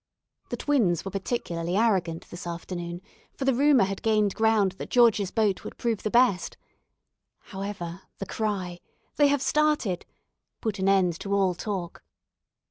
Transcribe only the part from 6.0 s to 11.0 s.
the best. However, the cry, "They have started," put an